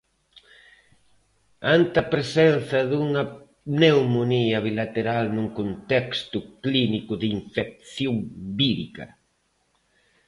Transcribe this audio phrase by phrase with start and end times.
[1.75, 3.23] Ante a presenza dunha
[3.77, 8.15] pneumonía bilateral nun contexto clínico de infección
[8.57, 9.05] vírica.